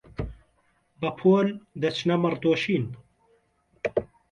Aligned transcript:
بەپۆل 1.01 1.47
دەچنە 1.81 2.15
مەڕدۆشین 2.23 2.85